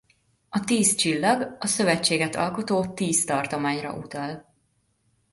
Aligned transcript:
A 0.49 0.59
tíz 0.59 0.95
csillag 0.95 1.57
a 1.59 1.67
szövetséget 1.67 2.35
alkotó 2.35 2.85
tíz 2.85 3.25
tartományra 3.25 3.97
utal. 3.97 4.53